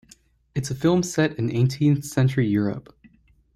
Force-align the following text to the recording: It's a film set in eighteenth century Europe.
It's 0.55 0.71
a 0.71 0.75
film 0.75 1.03
set 1.03 1.37
in 1.37 1.51
eighteenth 1.51 2.05
century 2.05 2.47
Europe. 2.47 2.97